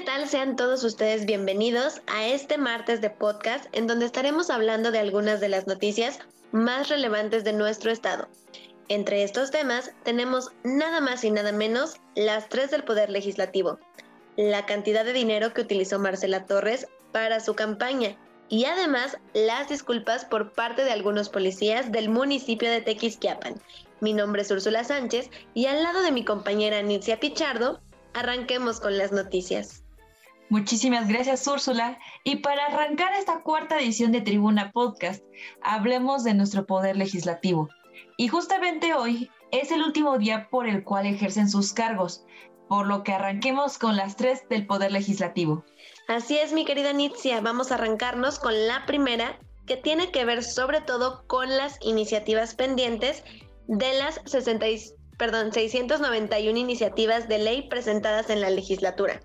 ¿qué 0.00 0.06
tal? 0.06 0.28
Sean 0.30 0.56
todos 0.56 0.82
ustedes 0.82 1.26
bienvenidos 1.26 2.00
a 2.06 2.26
este 2.26 2.56
martes 2.56 3.02
de 3.02 3.10
podcast 3.10 3.66
en 3.72 3.86
donde 3.86 4.06
estaremos 4.06 4.48
hablando 4.48 4.90
de 4.90 4.98
algunas 4.98 5.40
de 5.40 5.50
las 5.50 5.66
noticias 5.66 6.20
más 6.52 6.88
relevantes 6.88 7.44
de 7.44 7.52
nuestro 7.52 7.90
estado. 7.90 8.26
Entre 8.88 9.22
estos 9.22 9.50
temas 9.50 9.92
tenemos 10.02 10.52
nada 10.64 11.02
más 11.02 11.22
y 11.22 11.30
nada 11.30 11.52
menos 11.52 11.96
las 12.14 12.48
tres 12.48 12.70
del 12.70 12.82
Poder 12.82 13.10
Legislativo, 13.10 13.78
la 14.38 14.64
cantidad 14.64 15.04
de 15.04 15.12
dinero 15.12 15.52
que 15.52 15.60
utilizó 15.60 15.98
Marcela 15.98 16.46
Torres 16.46 16.86
para 17.12 17.38
su 17.40 17.54
campaña 17.54 18.16
y 18.48 18.64
además 18.64 19.18
las 19.34 19.68
disculpas 19.68 20.24
por 20.24 20.54
parte 20.54 20.82
de 20.82 20.92
algunos 20.92 21.28
policías 21.28 21.92
del 21.92 22.08
municipio 22.08 22.70
de 22.70 22.80
Tequisquiapan. 22.80 23.60
Mi 24.00 24.14
nombre 24.14 24.40
es 24.40 24.50
Úrsula 24.50 24.82
Sánchez 24.82 25.28
y 25.52 25.66
al 25.66 25.82
lado 25.82 26.00
de 26.00 26.12
mi 26.12 26.24
compañera 26.24 26.80
Nitzia 26.80 27.20
Pichardo, 27.20 27.82
arranquemos 28.14 28.80
con 28.80 28.96
las 28.96 29.12
noticias. 29.12 29.84
Muchísimas 30.50 31.06
gracias 31.06 31.46
Úrsula. 31.46 31.96
Y 32.24 32.36
para 32.36 32.66
arrancar 32.66 33.12
esta 33.14 33.42
cuarta 33.42 33.78
edición 33.78 34.10
de 34.10 34.20
Tribuna 34.20 34.72
Podcast, 34.72 35.22
hablemos 35.62 36.24
de 36.24 36.34
nuestro 36.34 36.66
poder 36.66 36.96
legislativo. 36.96 37.68
Y 38.16 38.26
justamente 38.26 38.92
hoy 38.92 39.30
es 39.52 39.70
el 39.70 39.80
último 39.80 40.18
día 40.18 40.48
por 40.50 40.66
el 40.66 40.82
cual 40.82 41.06
ejercen 41.06 41.48
sus 41.48 41.72
cargos, 41.72 42.24
por 42.68 42.88
lo 42.88 43.04
que 43.04 43.12
arranquemos 43.12 43.78
con 43.78 43.96
las 43.96 44.16
tres 44.16 44.48
del 44.48 44.66
Poder 44.66 44.90
Legislativo. 44.90 45.64
Así 46.08 46.36
es, 46.36 46.52
mi 46.52 46.64
querida 46.64 46.92
Nitzia, 46.92 47.40
vamos 47.40 47.70
a 47.70 47.76
arrancarnos 47.76 48.40
con 48.40 48.66
la 48.66 48.86
primera, 48.86 49.38
que 49.66 49.76
tiene 49.76 50.10
que 50.10 50.24
ver 50.24 50.42
sobre 50.42 50.80
todo 50.80 51.24
con 51.28 51.48
las 51.56 51.78
iniciativas 51.80 52.56
pendientes 52.56 53.22
de 53.68 53.92
las 53.94 54.20
60, 54.24 54.66
perdón, 55.20 55.52
691 55.52 56.58
iniciativas 56.58 57.28
de 57.28 57.38
ley 57.38 57.68
presentadas 57.68 58.30
en 58.30 58.40
la 58.40 58.48
legislatura. 58.48 59.20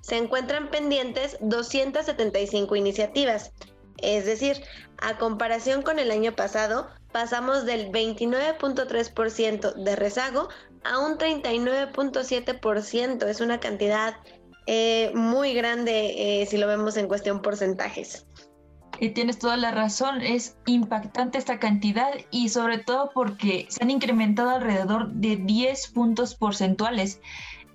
Se 0.00 0.16
encuentran 0.16 0.70
pendientes 0.70 1.36
275 1.40 2.74
iniciativas, 2.74 3.52
es 3.98 4.26
decir, 4.26 4.60
a 4.98 5.18
comparación 5.18 5.82
con 5.82 6.00
el 6.00 6.10
año 6.10 6.34
pasado, 6.34 6.88
pasamos 7.12 7.64
del 7.64 7.92
29.3% 7.92 9.74
de 9.74 9.94
rezago 9.94 10.48
a 10.82 10.98
un 10.98 11.16
39.7%. 11.16 13.28
Es 13.28 13.40
una 13.40 13.60
cantidad 13.60 14.16
eh, 14.66 15.12
muy 15.14 15.54
grande 15.54 16.42
eh, 16.42 16.46
si 16.46 16.56
lo 16.56 16.66
vemos 16.66 16.96
en 16.96 17.06
cuestión 17.06 17.40
porcentajes. 17.40 18.26
Y 18.98 19.10
tienes 19.10 19.38
toda 19.38 19.56
la 19.56 19.70
razón, 19.70 20.22
es 20.22 20.56
impactante 20.66 21.38
esta 21.38 21.58
cantidad 21.58 22.10
y 22.30 22.48
sobre 22.48 22.78
todo 22.78 23.10
porque 23.12 23.66
se 23.68 23.82
han 23.82 23.90
incrementado 23.90 24.50
alrededor 24.50 25.12
de 25.12 25.36
10 25.36 25.88
puntos 25.88 26.34
porcentuales. 26.34 27.20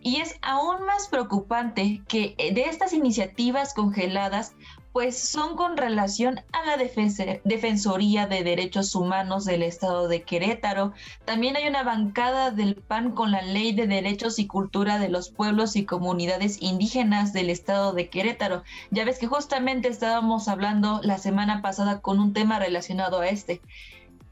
Y 0.02 0.17
es 0.17 0.36
aún 0.41 0.83
más 0.86 1.08
preocupante 1.09 2.02
que 2.08 2.36
de 2.38 2.63
estas 2.63 2.94
iniciativas 2.94 3.75
congeladas, 3.75 4.55
pues 4.94 5.17
son 5.17 5.56
con 5.56 5.78
relación 5.78 6.42
a 6.52 6.66
la 6.66 6.78
Defensoría 6.78 8.28
de 8.28 8.44
Derechos 8.44 8.94
Humanos 8.94 9.45
del 9.45 9.64
Estado 9.64 10.08
de 10.08 10.23
Querétaro. 10.23 10.92
También 11.23 11.56
hay 11.56 11.67
una 11.67 11.84
bancada 11.84 12.52
del 12.52 12.75
PAN 12.75 13.12
con 13.12 13.31
la 13.31 13.42
Ley 13.42 13.72
de 13.72 13.88
Derechos 13.88 14.38
y 14.38 14.47
Cultura 14.47 15.00
de 15.00 15.08
los 15.08 15.30
Pueblos 15.30 15.75
y 15.78 15.86
Comunidades 15.86 16.62
Indígenas 16.62 17.31
del 17.31 17.50
Estado 17.50 17.94
de 17.94 18.09
Querétaro. 18.09 18.64
Ya 18.89 19.06
ves 19.06 19.17
que 19.17 19.28
justamente 19.28 19.88
estábamos 19.88 20.50
hablando 20.50 21.00
la 21.03 21.17
semana 21.17 21.62
pasada 21.62 22.02
con 22.02 22.19
un 22.19 22.34
tema 22.34 22.59
relacionado 22.59 23.22
a 23.22 23.30
este. 23.30 23.62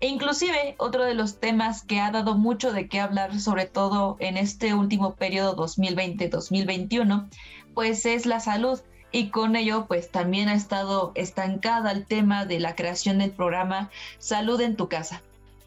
E 0.01 0.07
inclusive 0.07 0.75
otro 0.77 1.03
de 1.03 1.13
los 1.13 1.39
temas 1.39 1.83
que 1.83 1.99
ha 1.99 2.11
dado 2.11 2.37
mucho 2.37 2.71
de 2.71 2.87
qué 2.87 2.99
hablar, 2.99 3.39
sobre 3.39 3.65
todo 3.65 4.17
en 4.19 4.37
este 4.37 4.73
último 4.73 5.15
periodo 5.15 5.55
2020-2021, 5.57 7.29
pues 7.73 8.05
es 8.05 8.25
la 8.25 8.39
salud 8.39 8.79
y 9.11 9.29
con 9.29 9.55
ello 9.55 9.85
pues 9.87 10.09
también 10.09 10.49
ha 10.49 10.55
estado 10.55 11.11
estancada 11.15 11.91
el 11.91 12.05
tema 12.05 12.45
de 12.45 12.59
la 12.59 12.75
creación 12.75 13.19
del 13.19 13.31
programa 13.31 13.89
Salud 14.17 14.59
en 14.61 14.75
tu 14.75 14.87
casa. 14.87 15.21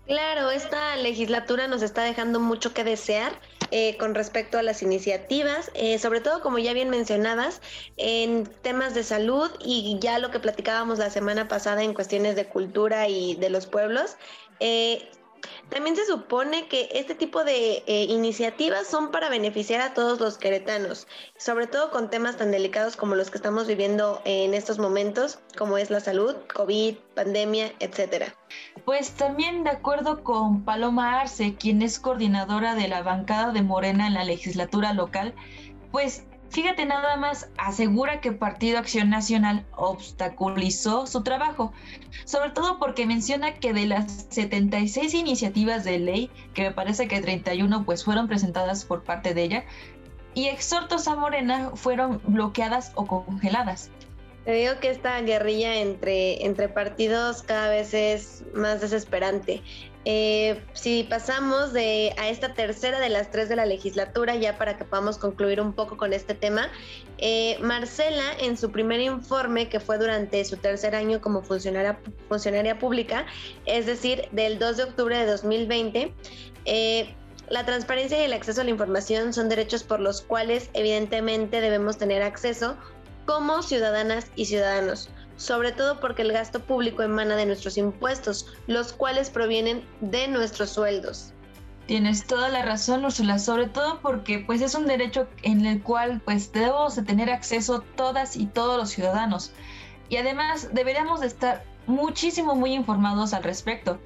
Claro, 0.06 0.50
esta 0.50 0.96
legislatura 0.96 1.68
nos 1.68 1.80
está 1.80 2.02
dejando 2.02 2.40
mucho 2.40 2.74
que 2.74 2.82
desear 2.82 3.32
eh, 3.70 3.96
con 3.98 4.14
respecto 4.14 4.58
a 4.58 4.62
las 4.62 4.82
iniciativas, 4.82 5.70
eh, 5.74 5.98
sobre 5.98 6.20
todo 6.20 6.42
como 6.42 6.58
ya 6.58 6.72
bien 6.72 6.90
mencionabas, 6.90 7.62
en 7.96 8.44
temas 8.62 8.94
de 8.94 9.04
salud 9.04 9.50
y 9.60 9.96
ya 10.00 10.18
lo 10.18 10.30
que 10.30 10.40
platicábamos 10.40 10.98
la 10.98 11.08
semana 11.08 11.46
pasada 11.46 11.82
en 11.82 11.94
cuestiones 11.94 12.34
de 12.34 12.46
cultura 12.46 13.08
y 13.08 13.36
de 13.36 13.48
los 13.48 13.66
pueblos. 13.66 14.16
Eh, 14.60 15.08
también 15.68 15.96
se 15.96 16.04
supone 16.04 16.68
que 16.68 16.88
este 16.92 17.14
tipo 17.14 17.44
de 17.44 17.82
eh, 17.86 18.04
iniciativas 18.04 18.86
son 18.86 19.10
para 19.10 19.28
beneficiar 19.28 19.80
a 19.80 19.94
todos 19.94 20.20
los 20.20 20.38
queretanos, 20.38 21.06
sobre 21.36 21.66
todo 21.66 21.90
con 21.90 22.10
temas 22.10 22.36
tan 22.36 22.50
delicados 22.50 22.96
como 22.96 23.14
los 23.14 23.30
que 23.30 23.38
estamos 23.38 23.66
viviendo 23.66 24.20
en 24.24 24.54
estos 24.54 24.78
momentos, 24.78 25.40
como 25.56 25.78
es 25.78 25.90
la 25.90 26.00
salud, 26.00 26.36
COVID, 26.54 26.96
pandemia, 27.14 27.72
etcétera. 27.80 28.34
Pues 28.84 29.12
también 29.12 29.64
de 29.64 29.70
acuerdo 29.70 30.22
con 30.22 30.64
Paloma 30.64 31.20
Arce, 31.20 31.54
quien 31.54 31.82
es 31.82 31.98
coordinadora 31.98 32.74
de 32.74 32.88
la 32.88 33.02
bancada 33.02 33.52
de 33.52 33.62
Morena 33.62 34.06
en 34.06 34.14
la 34.14 34.24
legislatura 34.24 34.92
local, 34.92 35.34
pues 35.90 36.24
Fíjate 36.52 36.84
nada 36.84 37.16
más, 37.16 37.48
asegura 37.56 38.20
que 38.20 38.30
Partido 38.30 38.78
Acción 38.78 39.08
Nacional 39.08 39.64
obstaculizó 39.74 41.06
su 41.06 41.22
trabajo, 41.22 41.72
sobre 42.26 42.50
todo 42.50 42.78
porque 42.78 43.06
menciona 43.06 43.54
que 43.54 43.72
de 43.72 43.86
las 43.86 44.26
76 44.28 45.14
iniciativas 45.14 45.82
de 45.82 45.98
ley, 45.98 46.30
que 46.52 46.64
me 46.64 46.70
parece 46.70 47.08
que 47.08 47.22
31 47.22 47.86
pues 47.86 48.04
fueron 48.04 48.28
presentadas 48.28 48.84
por 48.84 49.02
parte 49.02 49.32
de 49.32 49.44
ella, 49.44 49.64
y 50.34 50.48
exhortos 50.48 51.08
a 51.08 51.16
Morena 51.16 51.70
fueron 51.74 52.20
bloqueadas 52.26 52.92
o 52.96 53.06
congeladas. 53.06 53.90
Te 54.44 54.52
digo 54.52 54.72
que 54.80 54.90
esta 54.90 55.20
guerrilla 55.20 55.76
entre, 55.76 56.44
entre 56.44 56.68
partidos 56.68 57.42
cada 57.42 57.68
vez 57.68 57.94
es 57.94 58.42
más 58.54 58.80
desesperante. 58.80 59.62
Eh, 60.04 60.60
si 60.72 61.04
pasamos 61.04 61.72
de, 61.72 62.12
a 62.18 62.28
esta 62.28 62.54
tercera 62.54 62.98
de 62.98 63.08
las 63.08 63.30
tres 63.30 63.48
de 63.48 63.54
la 63.54 63.66
legislatura, 63.66 64.34
ya 64.34 64.58
para 64.58 64.76
que 64.76 64.84
podamos 64.84 65.16
concluir 65.16 65.60
un 65.60 65.72
poco 65.74 65.96
con 65.96 66.12
este 66.12 66.34
tema, 66.34 66.68
eh, 67.18 67.56
Marcela, 67.60 68.24
en 68.40 68.56
su 68.56 68.72
primer 68.72 69.00
informe, 69.00 69.68
que 69.68 69.78
fue 69.78 69.98
durante 69.98 70.44
su 70.44 70.56
tercer 70.56 70.96
año 70.96 71.20
como 71.20 71.42
funcionaria, 71.42 72.78
pública, 72.80 73.26
es 73.64 73.86
decir, 73.86 74.28
del 74.32 74.58
2 74.58 74.76
de 74.76 74.82
octubre 74.82 75.16
de 75.16 75.26
2020, 75.26 76.12
eh, 76.64 77.14
la 77.48 77.64
transparencia 77.64 78.20
y 78.20 78.24
el 78.24 78.32
acceso 78.32 78.62
a 78.62 78.64
la 78.64 78.70
información 78.70 79.32
son 79.32 79.48
derechos 79.48 79.84
por 79.84 80.00
los 80.00 80.22
cuales 80.22 80.70
evidentemente 80.72 81.60
debemos 81.60 81.98
tener 81.98 82.22
acceso 82.22 82.76
como 83.26 83.62
ciudadanas 83.62 84.26
y 84.36 84.46
ciudadanos, 84.46 85.08
sobre 85.36 85.72
todo 85.72 86.00
porque 86.00 86.22
el 86.22 86.32
gasto 86.32 86.60
público 86.60 87.02
emana 87.02 87.36
de 87.36 87.46
nuestros 87.46 87.76
impuestos, 87.76 88.54
los 88.66 88.92
cuales 88.92 89.30
provienen 89.30 89.84
de 90.00 90.28
nuestros 90.28 90.70
sueldos. 90.70 91.32
Tienes 91.86 92.26
toda 92.26 92.48
la 92.48 92.62
razón, 92.62 93.04
Ursula, 93.04 93.38
sobre 93.38 93.66
todo 93.66 94.00
porque 94.00 94.38
pues 94.38 94.60
es 94.62 94.74
un 94.74 94.86
derecho 94.86 95.28
en 95.42 95.66
el 95.66 95.82
cual 95.82 96.22
pues 96.24 96.52
debemos 96.52 96.94
de 96.94 97.02
tener 97.02 97.28
acceso 97.28 97.82
todas 97.96 98.36
y 98.36 98.46
todos 98.46 98.78
los 98.78 98.90
ciudadanos. 98.90 99.52
Y 100.08 100.16
además 100.16 100.68
deberíamos 100.72 101.20
de 101.20 101.26
estar 101.26 101.64
muchísimo 101.86 102.54
muy 102.54 102.72
informados 102.72 103.34
al 103.34 103.42
respecto. 103.42 103.98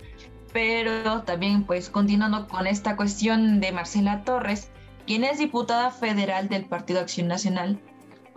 Pero 0.53 1.22
también 1.22 1.65
pues 1.65 1.91
continuando 1.91 2.48
con 2.48 2.66
esta 2.66 2.97
cuestión 2.97 3.60
de 3.60 3.72
Marcela 3.72 4.25
Torres, 4.25 4.71
quien 5.06 5.22
es 5.25 5.38
diputada 5.38 5.91
federal 5.91 6.48
del 6.48 6.65
Partido 6.65 7.00
Acción 7.00 7.28
Nacional, 7.28 7.78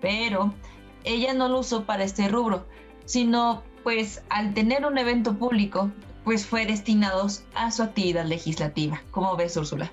pero 0.00 0.52
ella 1.04 1.32
no 1.32 1.48
lo 1.48 1.60
usó 1.60 1.84
para 1.84 2.02
este 2.02 2.26
rubro, 2.26 2.66
sino 3.04 3.62
pues 3.84 4.20
al 4.30 4.52
tener 4.52 4.84
un 4.84 4.98
evento 4.98 5.38
público, 5.38 5.92
pues 6.24 6.44
fue 6.44 6.66
destinados 6.66 7.44
a 7.54 7.70
su 7.70 7.84
actividad 7.84 8.24
legislativa. 8.24 9.00
¿Cómo 9.12 9.36
ves, 9.36 9.56
Úrsula? 9.56 9.92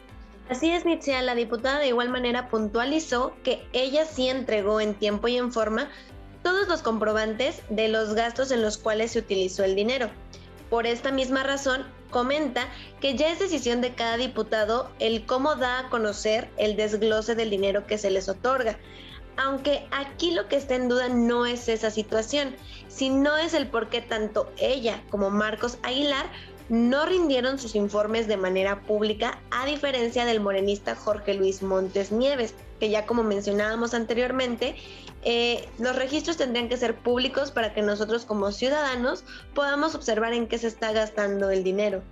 Así 0.50 0.72
es, 0.72 0.84
Nitzia, 0.84 1.22
la 1.22 1.36
diputada 1.36 1.78
de 1.78 1.90
igual 1.90 2.10
manera 2.10 2.50
puntualizó 2.50 3.36
que 3.44 3.68
ella 3.72 4.06
sí 4.06 4.30
entregó 4.30 4.82
en 4.82 4.96
tiempo 4.96 5.28
y 5.28 5.38
en 5.38 5.52
forma 5.52 5.90
todos 6.46 6.68
los 6.68 6.84
comprobantes 6.84 7.64
de 7.72 7.88
los 7.88 8.14
gastos 8.14 8.52
en 8.52 8.62
los 8.62 8.78
cuales 8.78 9.14
se 9.14 9.20
utilizó 9.20 9.64
el 9.64 9.76
dinero. 9.76 10.12
Por 10.70 10.86
esta 10.86 11.12
misma 11.12 11.42
razón, 11.42 11.88
comenta 12.12 12.68
que 13.02 13.16
ya 13.16 13.32
es 13.32 13.40
decisión 13.40 13.82
de 13.82 13.96
cada 13.96 14.16
diputado 14.16 14.92
el 15.00 15.26
cómo 15.26 15.56
da 15.56 15.80
a 15.80 15.90
conocer 15.90 16.48
el 16.58 16.76
desglose 16.76 17.34
del 17.34 17.50
dinero 17.50 17.88
que 17.88 17.98
se 17.98 18.12
les 18.12 18.30
otorga. 18.30 18.78
Aunque 19.38 19.88
aquí 19.90 20.32
lo 20.32 20.48
que 20.48 20.58
está 20.58 20.76
en 20.76 20.88
duda 20.88 21.10
no 21.10 21.48
es 21.48 21.68
esa 21.68 21.90
situación, 21.90 22.56
sino 22.90 23.36
es 23.38 23.56
el 23.56 23.66
por 23.66 23.90
qué 23.90 24.02
tanto 24.02 24.52
ella 24.60 25.02
como 25.10 25.32
Marcos 25.32 25.80
Aguilar 25.82 26.28
no 26.70 27.08
rindieron 27.08 27.58
sus 27.58 27.74
informes 27.74 28.28
de 28.28 28.38
manera 28.38 28.82
pública, 28.82 29.40
a 29.50 29.66
diferencia 29.66 30.26
del 30.26 30.42
morenista 30.42 30.96
Jorge 30.96 31.34
Luis 31.34 31.64
Montes 31.64 32.12
Nieves, 32.12 32.54
que 32.80 32.90
ya 32.90 33.06
como 33.06 33.24
mencionábamos 33.24 33.94
anteriormente, 33.94 34.76
eh, 35.24 35.68
los 35.80 35.96
registros 35.96 36.38
tendrían 36.38 36.70
que 36.70 36.78
ser 36.78 36.96
públicos 36.96 37.52
para 37.52 37.74
que 37.74 37.82
nosotros 37.82 38.26
como 38.26 38.52
ciudadanos 38.52 39.24
podamos 39.54 39.96
observar 39.96 40.34
en 40.34 40.48
qué 40.48 40.58
se 40.58 40.68
está 40.68 40.92
gastando 40.92 41.50
el 41.50 41.64
dinero 41.64 42.04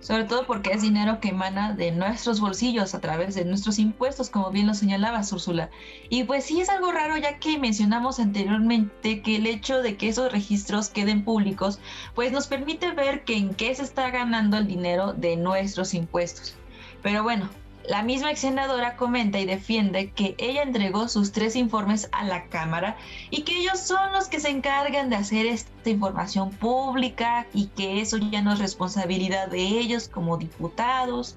sobre 0.00 0.24
todo 0.24 0.46
porque 0.46 0.70
es 0.70 0.82
dinero 0.82 1.20
que 1.20 1.28
emana 1.28 1.72
de 1.72 1.90
nuestros 1.90 2.40
bolsillos 2.40 2.94
a 2.94 3.00
través 3.00 3.34
de 3.34 3.44
nuestros 3.44 3.78
impuestos, 3.78 4.30
como 4.30 4.50
bien 4.50 4.66
lo 4.66 4.74
señalaba 4.74 5.20
Úrsula. 5.32 5.70
Y 6.08 6.24
pues 6.24 6.44
sí 6.44 6.60
es 6.60 6.68
algo 6.68 6.92
raro 6.92 7.16
ya 7.16 7.38
que 7.38 7.58
mencionamos 7.58 8.20
anteriormente 8.20 9.22
que 9.22 9.36
el 9.36 9.46
hecho 9.46 9.82
de 9.82 9.96
que 9.96 10.08
esos 10.08 10.30
registros 10.30 10.88
queden 10.88 11.24
públicos, 11.24 11.80
pues 12.14 12.32
nos 12.32 12.46
permite 12.46 12.92
ver 12.92 13.24
que 13.24 13.36
en 13.36 13.54
qué 13.54 13.74
se 13.74 13.82
está 13.82 14.10
ganando 14.10 14.56
el 14.56 14.66
dinero 14.66 15.14
de 15.14 15.36
nuestros 15.36 15.94
impuestos. 15.94 16.54
Pero 17.02 17.22
bueno, 17.22 17.48
la 17.86 18.02
misma 18.02 18.30
ex 18.30 18.40
senadora 18.40 18.96
comenta 18.96 19.38
y 19.38 19.46
defiende 19.46 20.10
que 20.10 20.34
ella 20.38 20.62
entregó 20.62 21.08
sus 21.08 21.32
tres 21.32 21.56
informes 21.56 22.08
a 22.12 22.24
la 22.24 22.46
Cámara 22.48 22.96
y 23.30 23.42
que 23.42 23.56
ellos 23.56 23.80
son 23.80 24.12
los 24.12 24.28
que 24.28 24.40
se 24.40 24.50
encargan 24.50 25.10
de 25.10 25.16
hacer 25.16 25.46
esta 25.46 25.88
información 25.88 26.50
pública 26.50 27.46
y 27.54 27.68
que 27.68 28.00
eso 28.00 28.18
ya 28.18 28.42
no 28.42 28.52
es 28.52 28.58
responsabilidad 28.58 29.48
de 29.48 29.60
ellos 29.60 30.08
como 30.08 30.36
diputados. 30.36 31.36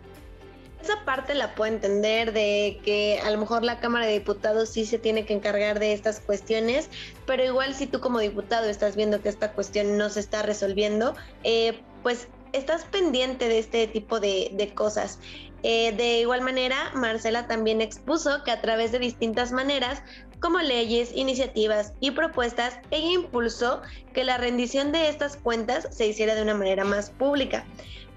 Esa 0.83 1.05
parte 1.05 1.35
la 1.35 1.53
puedo 1.53 1.71
entender 1.71 2.33
de 2.33 2.81
que 2.83 3.21
a 3.23 3.29
lo 3.29 3.37
mejor 3.37 3.63
la 3.63 3.79
Cámara 3.79 4.07
de 4.07 4.13
Diputados 4.13 4.69
sí 4.69 4.85
se 4.85 4.97
tiene 4.97 5.25
que 5.25 5.33
encargar 5.33 5.79
de 5.79 5.94
estas 5.94 6.19
cuestiones, 6.19 6.89
pero 7.27 7.45
igual 7.45 7.75
si 7.75 7.85
tú 7.85 7.99
como 7.99 8.19
diputado 8.19 8.67
estás 8.67 8.95
viendo 8.95 9.21
que 9.21 9.29
esta 9.29 9.51
cuestión 9.51 9.97
no 9.97 10.09
se 10.09 10.19
está 10.19 10.41
resolviendo, 10.41 11.13
eh, 11.44 11.79
pues 12.01 12.27
estás 12.53 12.86
pendiente 12.86 13.48
de 13.48 13.59
este 13.59 13.88
tipo 13.88 14.19
de, 14.19 14.71
cosas. 14.75 15.19
Eh, 15.63 15.92
de 15.92 16.19
igual 16.19 16.42
manera, 16.42 16.92
Marcela 16.95 17.48
también 17.48 17.81
expuso 17.81 18.44
que 18.44 18.51
a 18.51 18.62
través 18.62 18.92
de 18.92 19.00
distintas 19.00 19.51
maneras, 19.51 20.01
como 20.39 20.59
leyes, 20.59 21.12
iniciativas 21.15 21.94
y 22.00 22.12
propuestas, 22.12 22.80
ella 22.89 23.12
impulsó 23.12 23.81
que 24.13 24.24
la 24.24 24.38
rendición 24.38 24.92
de 24.92 25.07
estas 25.09 25.38
cuentas 25.38 25.88
se 25.92 26.07
hiciera 26.07 26.33
de 26.33 26.42
una 26.42 26.56
manera 26.56 26.83
más 26.83 27.12
pública. 27.12 27.65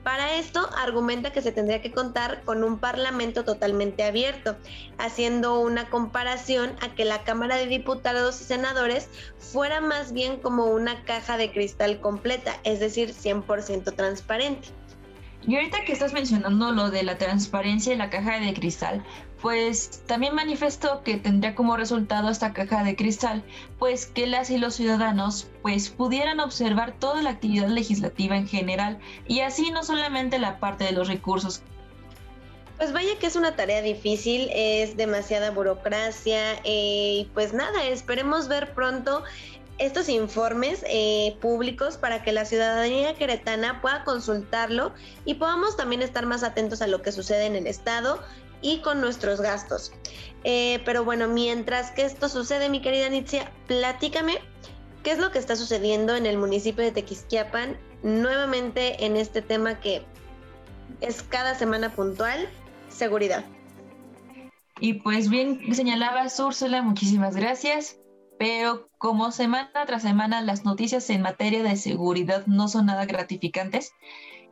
Para 0.04 0.34
esto, 0.34 0.68
argumenta 0.76 1.32
que 1.32 1.40
se 1.40 1.50
tendría 1.50 1.80
que 1.80 1.90
contar 1.90 2.42
con 2.44 2.62
un 2.62 2.78
parlamento 2.78 3.42
totalmente 3.42 4.04
abierto, 4.04 4.54
haciendo 4.98 5.58
una 5.60 5.88
comparación 5.88 6.76
a 6.82 6.94
que 6.94 7.06
la 7.06 7.24
Cámara 7.24 7.56
de 7.56 7.66
Diputados 7.66 8.38
y 8.42 8.44
Senadores 8.44 9.08
fuera 9.38 9.80
más 9.80 10.12
bien 10.12 10.36
como 10.40 10.66
una 10.66 11.04
caja 11.04 11.38
de 11.38 11.50
cristal 11.50 12.00
completa, 12.00 12.60
es 12.64 12.80
decir, 12.80 13.14
100% 13.14 13.96
transparente. 13.96 14.68
Y 15.46 15.56
ahorita 15.56 15.84
que 15.86 15.92
estás 15.92 16.12
mencionando 16.12 16.72
lo 16.72 16.90
de 16.90 17.02
la 17.02 17.16
transparencia 17.16 17.94
y 17.94 17.96
la 17.96 18.10
caja 18.10 18.38
de 18.40 18.52
cristal, 18.52 19.02
pues 19.44 20.00
también 20.06 20.34
manifestó 20.34 21.02
que 21.02 21.18
tendría 21.18 21.54
como 21.54 21.76
resultado 21.76 22.30
esta 22.30 22.54
caja 22.54 22.82
de 22.82 22.96
cristal, 22.96 23.44
pues 23.78 24.06
que 24.06 24.26
las 24.26 24.48
y 24.48 24.56
los 24.56 24.74
ciudadanos 24.74 25.48
pues 25.60 25.90
pudieran 25.90 26.40
observar 26.40 26.98
toda 26.98 27.20
la 27.20 27.28
actividad 27.28 27.68
legislativa 27.68 28.38
en 28.38 28.48
general 28.48 29.00
y 29.28 29.40
así 29.40 29.70
no 29.70 29.84
solamente 29.84 30.38
la 30.38 30.60
parte 30.60 30.84
de 30.84 30.92
los 30.92 31.08
recursos. 31.08 31.60
Pues 32.78 32.94
vaya 32.94 33.18
que 33.18 33.26
es 33.26 33.36
una 33.36 33.54
tarea 33.54 33.82
difícil, 33.82 34.48
es 34.50 34.96
demasiada 34.96 35.50
burocracia 35.50 36.54
eh, 36.64 37.18
y 37.20 37.30
pues 37.34 37.52
nada, 37.52 37.84
esperemos 37.84 38.48
ver 38.48 38.72
pronto 38.72 39.24
estos 39.76 40.08
informes 40.08 40.84
eh, 40.88 41.36
públicos 41.42 41.98
para 41.98 42.22
que 42.22 42.32
la 42.32 42.46
ciudadanía 42.46 43.14
queretana 43.14 43.82
pueda 43.82 44.04
consultarlo 44.04 44.94
y 45.26 45.34
podamos 45.34 45.76
también 45.76 46.00
estar 46.00 46.24
más 46.24 46.44
atentos 46.44 46.80
a 46.80 46.86
lo 46.86 47.02
que 47.02 47.12
sucede 47.12 47.44
en 47.44 47.56
el 47.56 47.66
Estado 47.66 48.20
y 48.64 48.78
con 48.78 49.00
nuestros 49.00 49.40
gastos. 49.40 49.92
Eh, 50.42 50.80
pero 50.84 51.04
bueno, 51.04 51.28
mientras 51.28 51.92
que 51.92 52.04
esto 52.04 52.28
sucede, 52.28 52.68
mi 52.68 52.80
querida 52.80 53.08
Nitzia, 53.08 53.52
platícame 53.68 54.38
qué 55.04 55.12
es 55.12 55.18
lo 55.18 55.30
que 55.30 55.38
está 55.38 55.54
sucediendo 55.54 56.16
en 56.16 56.26
el 56.26 56.38
municipio 56.38 56.82
de 56.82 56.90
Tequisquiapan, 56.90 57.76
nuevamente 58.02 59.04
en 59.04 59.16
este 59.16 59.42
tema 59.42 59.78
que 59.80 60.02
es 61.00 61.22
cada 61.22 61.54
semana 61.54 61.94
puntual, 61.94 62.48
seguridad. 62.88 63.44
Y 64.80 64.94
pues 64.94 65.28
bien 65.28 65.74
señalabas, 65.74 66.40
Úrsula, 66.40 66.82
muchísimas 66.82 67.36
gracias 67.36 67.98
pero 68.38 68.88
como 68.98 69.30
semana 69.30 69.86
tras 69.86 70.02
semana 70.02 70.40
las 70.42 70.64
noticias 70.64 71.08
en 71.10 71.22
materia 71.22 71.62
de 71.62 71.76
seguridad 71.76 72.46
no 72.46 72.68
son 72.68 72.86
nada 72.86 73.06
gratificantes, 73.06 73.92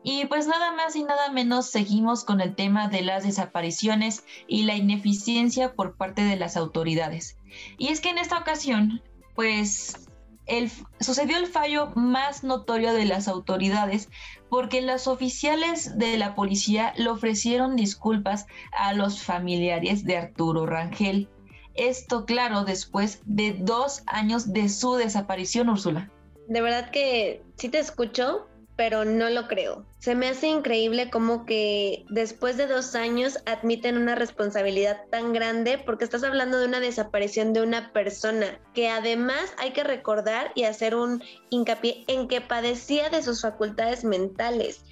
y 0.02 0.26
pues 0.26 0.46
nada 0.46 0.72
más 0.72 0.96
y 0.96 1.04
nada 1.04 1.30
menos 1.30 1.70
seguimos 1.70 2.24
con 2.24 2.40
el 2.40 2.54
tema 2.54 2.88
de 2.88 3.02
las 3.02 3.24
desapariciones 3.24 4.24
y 4.46 4.64
la 4.64 4.74
ineficiencia 4.74 5.74
por 5.74 5.96
parte 5.96 6.22
de 6.22 6.36
las 6.36 6.56
autoridades. 6.56 7.36
Y 7.78 7.88
es 7.88 8.00
que 8.00 8.10
en 8.10 8.18
esta 8.18 8.38
ocasión, 8.38 9.02
pues 9.34 10.08
el, 10.46 10.70
sucedió 11.00 11.36
el 11.36 11.46
fallo 11.46 11.92
más 11.94 12.42
notorio 12.44 12.92
de 12.92 13.04
las 13.04 13.28
autoridades 13.28 14.08
porque 14.48 14.82
los 14.82 15.06
oficiales 15.06 15.98
de 15.98 16.16
la 16.18 16.34
policía 16.34 16.92
le 16.96 17.08
ofrecieron 17.08 17.76
disculpas 17.76 18.46
a 18.72 18.92
los 18.92 19.22
familiares 19.22 20.04
de 20.04 20.16
Arturo 20.16 20.66
Rangel 20.66 21.28
esto, 21.74 22.26
claro, 22.26 22.64
después 22.64 23.20
de 23.24 23.54
dos 23.58 24.02
años 24.06 24.52
de 24.52 24.68
su 24.68 24.94
desaparición, 24.94 25.68
Úrsula. 25.68 26.10
De 26.48 26.60
verdad 26.60 26.90
que 26.90 27.42
sí 27.56 27.68
te 27.68 27.78
escucho, 27.78 28.46
pero 28.76 29.04
no 29.04 29.28
lo 29.30 29.48
creo. 29.48 29.84
Se 29.98 30.14
me 30.14 30.28
hace 30.28 30.48
increíble 30.48 31.10
como 31.10 31.44
que 31.44 32.04
después 32.08 32.56
de 32.56 32.66
dos 32.66 32.94
años 32.94 33.38
admiten 33.46 33.98
una 33.98 34.14
responsabilidad 34.14 35.02
tan 35.10 35.32
grande 35.32 35.78
porque 35.78 36.04
estás 36.04 36.24
hablando 36.24 36.58
de 36.58 36.66
una 36.66 36.80
desaparición 36.80 37.52
de 37.52 37.62
una 37.62 37.92
persona 37.92 38.58
que 38.74 38.88
además 38.88 39.52
hay 39.58 39.72
que 39.72 39.84
recordar 39.84 40.52
y 40.54 40.64
hacer 40.64 40.94
un 40.94 41.22
hincapié 41.50 42.04
en 42.08 42.28
que 42.28 42.40
padecía 42.40 43.10
de 43.10 43.22
sus 43.22 43.42
facultades 43.42 44.04
mentales. 44.04 44.84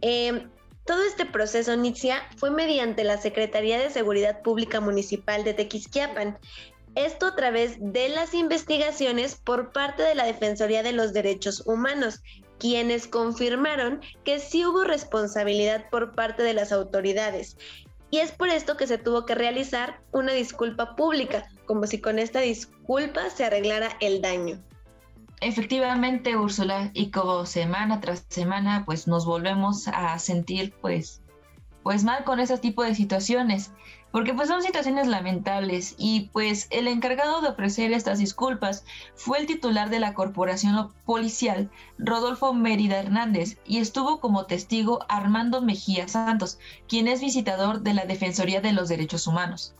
Eh, 0.00 0.46
todo 0.86 1.02
este 1.02 1.26
proceso, 1.26 1.74
inicia 1.74 2.22
fue 2.36 2.50
mediante 2.50 3.02
la 3.02 3.18
Secretaría 3.18 3.78
de 3.78 3.90
Seguridad 3.90 4.40
Pública 4.42 4.80
Municipal 4.80 5.42
de 5.42 5.52
Tequisquiapan. 5.52 6.38
Esto 6.94 7.26
a 7.26 7.36
través 7.36 7.76
de 7.80 8.08
las 8.08 8.34
investigaciones 8.34 9.34
por 9.34 9.72
parte 9.72 10.04
de 10.04 10.14
la 10.14 10.24
Defensoría 10.24 10.84
de 10.84 10.92
los 10.92 11.12
Derechos 11.12 11.66
Humanos, 11.66 12.22
quienes 12.58 13.06
confirmaron 13.06 14.00
que 14.24 14.38
sí 14.38 14.64
hubo 14.64 14.84
responsabilidad 14.84 15.88
por 15.90 16.14
parte 16.14 16.42
de 16.42 16.54
las 16.54 16.72
autoridades. 16.72 17.56
Y 18.10 18.18
es 18.18 18.32
por 18.32 18.48
esto 18.48 18.76
que 18.76 18.86
se 18.86 18.98
tuvo 18.98 19.26
que 19.26 19.34
realizar 19.34 20.00
una 20.12 20.32
disculpa 20.32 20.96
pública, 20.96 21.46
como 21.66 21.86
si 21.86 22.00
con 22.00 22.18
esta 22.18 22.40
disculpa 22.40 23.30
se 23.30 23.44
arreglara 23.44 23.96
el 24.00 24.22
daño. 24.22 24.62
Efectivamente, 25.40 26.36
Úrsula, 26.36 26.90
y 26.94 27.10
como 27.10 27.44
semana 27.44 28.00
tras 28.00 28.24
semana, 28.28 28.84
pues 28.86 29.06
nos 29.06 29.26
volvemos 29.26 29.86
a 29.88 30.18
sentir, 30.18 30.72
pues, 30.80 31.20
pues 31.86 32.02
mal 32.02 32.24
con 32.24 32.40
ese 32.40 32.58
tipo 32.58 32.82
de 32.82 32.96
situaciones, 32.96 33.70
porque 34.10 34.34
pues 34.34 34.48
son 34.48 34.60
situaciones 34.60 35.06
lamentables 35.06 35.94
y 35.96 36.30
pues 36.32 36.66
el 36.70 36.88
encargado 36.88 37.40
de 37.40 37.50
ofrecer 37.50 37.92
estas 37.92 38.18
disculpas 38.18 38.84
fue 39.14 39.38
el 39.38 39.46
titular 39.46 39.88
de 39.88 40.00
la 40.00 40.12
corporación 40.12 40.92
policial, 41.04 41.70
Rodolfo 41.96 42.52
Mérida 42.52 42.98
Hernández, 42.98 43.58
y 43.64 43.78
estuvo 43.78 44.18
como 44.18 44.46
testigo 44.46 45.06
Armando 45.08 45.62
Mejía 45.62 46.08
Santos, 46.08 46.58
quien 46.88 47.06
es 47.06 47.20
visitador 47.20 47.82
de 47.82 47.94
la 47.94 48.04
Defensoría 48.04 48.60
de 48.60 48.72
los 48.72 48.88
Derechos 48.88 49.28
Humanos. 49.28 49.72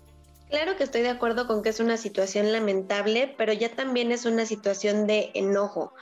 Claro 0.48 0.76
que 0.76 0.84
estoy 0.84 1.02
de 1.02 1.10
acuerdo 1.10 1.48
con 1.48 1.64
que 1.64 1.70
es 1.70 1.80
una 1.80 1.96
situación 1.96 2.52
lamentable, 2.52 3.34
pero 3.36 3.52
ya 3.52 3.70
también 3.70 4.12
es 4.12 4.26
una 4.26 4.46
situación 4.46 5.08
de 5.08 5.32
enojo. 5.34 5.92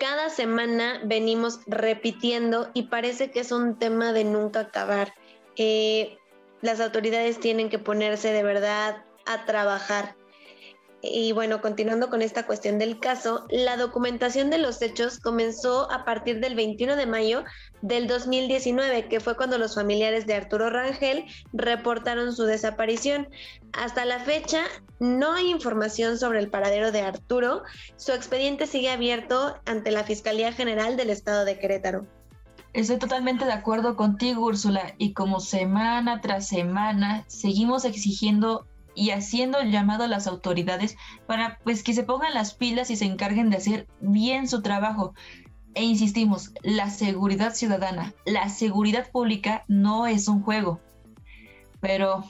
Cada 0.00 0.28
semana 0.28 1.00
venimos 1.04 1.60
repitiendo 1.68 2.68
y 2.74 2.88
parece 2.88 3.30
que 3.30 3.38
es 3.38 3.52
un 3.52 3.78
tema 3.78 4.12
de 4.12 4.24
nunca 4.24 4.58
acabar. 4.58 5.14
Eh, 5.56 6.18
las 6.62 6.80
autoridades 6.80 7.40
tienen 7.40 7.68
que 7.68 7.78
ponerse 7.78 8.32
de 8.32 8.42
verdad 8.42 9.04
a 9.26 9.44
trabajar. 9.44 10.16
Y 11.02 11.32
bueno, 11.32 11.60
continuando 11.60 12.08
con 12.10 12.22
esta 12.22 12.46
cuestión 12.46 12.78
del 12.78 12.98
caso, 12.98 13.46
la 13.50 13.76
documentación 13.76 14.50
de 14.50 14.58
los 14.58 14.80
hechos 14.82 15.18
comenzó 15.20 15.90
a 15.92 16.04
partir 16.04 16.40
del 16.40 16.54
21 16.54 16.96
de 16.96 17.06
mayo 17.06 17.44
del 17.82 18.08
2019, 18.08 19.08
que 19.08 19.20
fue 19.20 19.36
cuando 19.36 19.58
los 19.58 19.74
familiares 19.74 20.26
de 20.26 20.34
Arturo 20.34 20.70
Rangel 20.70 21.24
reportaron 21.52 22.34
su 22.34 22.44
desaparición. 22.44 23.28
Hasta 23.72 24.04
la 24.04 24.18
fecha 24.20 24.62
no 24.98 25.34
hay 25.34 25.50
información 25.50 26.18
sobre 26.18 26.40
el 26.40 26.50
paradero 26.50 26.90
de 26.90 27.02
Arturo. 27.02 27.62
Su 27.96 28.12
expediente 28.12 28.66
sigue 28.66 28.90
abierto 28.90 29.60
ante 29.66 29.90
la 29.90 30.02
Fiscalía 30.02 30.52
General 30.52 30.96
del 30.96 31.10
Estado 31.10 31.44
de 31.44 31.58
Querétaro. 31.58 32.06
Estoy 32.76 32.98
totalmente 32.98 33.46
de 33.46 33.54
acuerdo 33.54 33.96
contigo, 33.96 34.44
Úrsula, 34.44 34.94
y 34.98 35.14
como 35.14 35.40
semana 35.40 36.20
tras 36.20 36.46
semana 36.46 37.24
seguimos 37.26 37.86
exigiendo 37.86 38.66
y 38.94 39.12
haciendo 39.12 39.60
el 39.60 39.72
llamado 39.72 40.04
a 40.04 40.08
las 40.08 40.26
autoridades 40.26 40.94
para 41.26 41.58
pues 41.64 41.82
que 41.82 41.94
se 41.94 42.02
pongan 42.02 42.34
las 42.34 42.52
pilas 42.52 42.90
y 42.90 42.96
se 42.96 43.06
encarguen 43.06 43.48
de 43.48 43.56
hacer 43.56 43.88
bien 44.00 44.46
su 44.46 44.60
trabajo. 44.60 45.14
E 45.72 45.84
insistimos, 45.84 46.52
la 46.62 46.90
seguridad 46.90 47.54
ciudadana, 47.54 48.12
la 48.26 48.50
seguridad 48.50 49.10
pública 49.10 49.64
no 49.68 50.06
es 50.06 50.28
un 50.28 50.42
juego. 50.42 50.78
Pero 51.80 52.26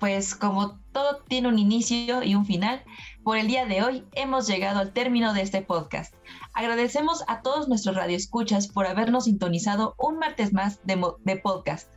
pues 0.00 0.34
como 0.34 0.80
todo 0.92 1.22
tiene 1.28 1.48
un 1.48 1.58
inicio 1.58 2.24
y 2.24 2.34
un 2.34 2.46
final, 2.46 2.82
por 3.22 3.36
el 3.36 3.46
día 3.46 3.66
de 3.66 3.82
hoy 3.82 4.04
hemos 4.12 4.48
llegado 4.48 4.80
al 4.80 4.92
término 4.92 5.34
de 5.34 5.42
este 5.42 5.62
podcast. 5.62 6.14
Agradecemos 6.54 7.22
a 7.28 7.42
todos 7.42 7.68
nuestros 7.68 7.94
radioescuchas 7.94 8.66
por 8.66 8.86
habernos 8.86 9.24
sintonizado 9.26 9.94
un 9.98 10.18
martes 10.18 10.52
más 10.52 10.80
de, 10.84 11.00
de 11.24 11.36
podcast. 11.36 11.92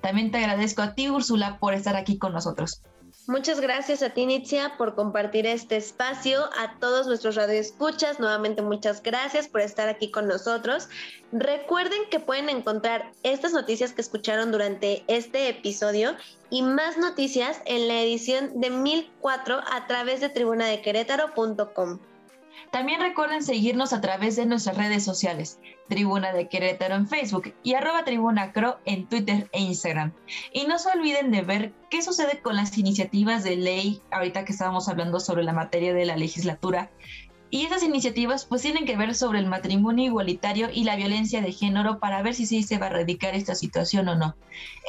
También 0.00 0.30
te 0.30 0.38
agradezco 0.38 0.82
a 0.82 0.94
ti, 0.94 1.10
Úrsula, 1.10 1.58
por 1.58 1.74
estar 1.74 1.96
aquí 1.96 2.16
con 2.16 2.32
nosotros. 2.32 2.80
Muchas 3.28 3.60
gracias 3.60 4.02
a 4.02 4.08
ti, 4.08 4.24
Nitzia, 4.24 4.78
por 4.78 4.94
compartir 4.94 5.44
este 5.46 5.76
espacio. 5.76 6.44
A 6.58 6.78
todos 6.80 7.06
nuestros 7.06 7.34
radioescuchas, 7.34 8.18
nuevamente 8.18 8.62
muchas 8.62 9.02
gracias 9.02 9.48
por 9.48 9.60
estar 9.60 9.86
aquí 9.90 10.10
con 10.10 10.26
nosotros. 10.26 10.88
Recuerden 11.30 12.00
que 12.10 12.20
pueden 12.20 12.48
encontrar 12.48 13.12
estas 13.24 13.52
noticias 13.52 13.92
que 13.92 14.00
escucharon 14.00 14.50
durante 14.50 15.04
este 15.08 15.50
episodio 15.50 16.16
y 16.48 16.62
más 16.62 16.96
noticias 16.96 17.60
en 17.66 17.86
la 17.86 18.00
edición 18.00 18.62
de 18.62 18.70
1004 18.70 19.60
a 19.72 19.86
través 19.86 20.22
de 20.22 20.30
tribunadequerétaro.com. 20.30 21.98
También 22.70 23.00
recuerden 23.00 23.42
seguirnos 23.42 23.92
a 23.92 24.00
través 24.00 24.36
de 24.36 24.46
nuestras 24.46 24.76
redes 24.76 25.04
sociales, 25.04 25.58
Tribuna 25.88 26.32
de 26.32 26.48
Querétaro 26.48 26.94
en 26.94 27.08
Facebook 27.08 27.54
y 27.62 27.74
arroba 27.74 28.04
Tribuna 28.04 28.52
Cro 28.52 28.78
en 28.84 29.06
Twitter 29.06 29.48
e 29.52 29.60
Instagram. 29.60 30.12
Y 30.52 30.66
no 30.66 30.78
se 30.78 30.90
olviden 30.90 31.30
de 31.30 31.42
ver 31.42 31.72
qué 31.90 32.02
sucede 32.02 32.40
con 32.40 32.56
las 32.56 32.76
iniciativas 32.76 33.44
de 33.44 33.56
ley, 33.56 34.02
ahorita 34.10 34.44
que 34.44 34.52
estábamos 34.52 34.88
hablando 34.88 35.20
sobre 35.20 35.44
la 35.44 35.52
materia 35.52 35.94
de 35.94 36.06
la 36.06 36.16
legislatura. 36.16 36.90
Y 37.50 37.64
esas 37.64 37.82
iniciativas 37.82 38.44
pues 38.44 38.60
tienen 38.60 38.84
que 38.84 38.96
ver 38.96 39.14
sobre 39.14 39.38
el 39.38 39.46
matrimonio 39.46 40.04
igualitario 40.04 40.68
y 40.70 40.84
la 40.84 40.96
violencia 40.96 41.40
de 41.40 41.52
género 41.52 41.98
para 41.98 42.20
ver 42.22 42.34
si 42.34 42.44
sí 42.44 42.62
se 42.62 42.76
va 42.76 42.86
a 42.86 42.90
erradicar 42.90 43.34
esta 43.34 43.54
situación 43.54 44.08
o 44.08 44.14
no. 44.14 44.36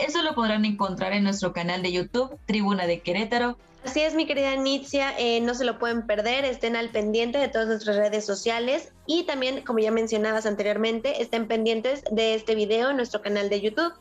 Eso 0.05 0.21
lo 0.23 0.35
podrán 0.35 0.65
encontrar 0.65 1.13
en 1.13 1.23
nuestro 1.23 1.53
canal 1.53 1.81
de 1.81 1.93
YouTube, 1.93 2.37
Tribuna 2.45 2.85
de 2.85 2.99
Querétaro, 2.99 3.57
Así 3.85 4.01
es, 4.01 4.13
mi 4.13 4.27
querida 4.27 4.55
Nitzia, 4.57 5.17
eh, 5.17 5.39
no 5.39 5.53
se 5.53 5.63
lo 5.63 5.79
pueden 5.79 6.05
perder, 6.05 6.43
estén 6.43 6.75
al 6.75 6.89
pendiente 6.89 7.37
de 7.37 7.47
todas 7.47 7.67
nuestras 7.67 7.95
redes 7.95 8.25
sociales 8.25 8.91
y 9.07 9.23
también, 9.23 9.61
como 9.61 9.79
ya 9.79 9.89
mencionabas 9.89 10.45
anteriormente, 10.45 11.21
estén 11.21 11.47
pendientes 11.47 12.03
de 12.11 12.35
este 12.35 12.55
video 12.55 12.89
en 12.89 12.97
nuestro 12.97 13.21
canal 13.21 13.49
de 13.49 13.61
YouTube. 13.61 13.93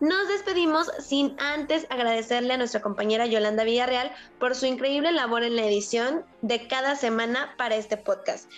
Nos 0.00 0.28
despedimos 0.28 0.90
sin 0.98 1.40
antes 1.40 1.86
agradecerle 1.88 2.52
a 2.52 2.58
nuestra 2.58 2.82
compañera 2.82 3.26
Yolanda 3.26 3.64
Villarreal 3.64 4.12
por 4.38 4.54
su 4.54 4.66
increíble 4.66 5.10
labor 5.12 5.42
en 5.42 5.56
la 5.56 5.64
edición 5.64 6.24
de 6.42 6.68
cada 6.68 6.94
semana 6.94 7.54
para 7.56 7.76
este 7.76 7.96
podcast. 7.96 8.50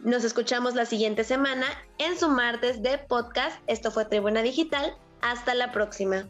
Nos 0.00 0.24
escuchamos 0.24 0.74
la 0.74 0.86
siguiente 0.86 1.24
semana 1.24 1.66
en 1.98 2.18
su 2.18 2.28
martes 2.28 2.82
de 2.82 2.98
podcast. 2.98 3.60
Esto 3.66 3.90
fue 3.90 4.04
Tribuna 4.04 4.42
Digital. 4.42 4.96
Hasta 5.20 5.54
la 5.54 5.72
próxima. 5.72 6.28